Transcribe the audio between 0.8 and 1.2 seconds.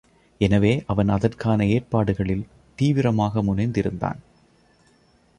அவன்